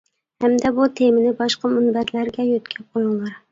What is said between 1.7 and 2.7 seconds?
مۇنبەرلەرگە